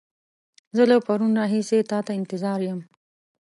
[0.75, 2.79] زه له پرون راهيسې تا ته انتظار يم.